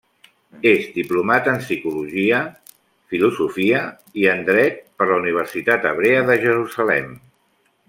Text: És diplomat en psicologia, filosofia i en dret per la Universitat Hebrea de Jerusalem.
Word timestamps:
És 0.69 0.85
diplomat 0.93 1.49
en 1.51 1.59
psicologia, 1.65 2.39
filosofia 3.15 3.83
i 4.23 4.25
en 4.33 4.43
dret 4.49 4.81
per 5.03 5.09
la 5.13 5.19
Universitat 5.23 5.87
Hebrea 5.91 6.25
de 6.33 6.41
Jerusalem. 6.49 7.15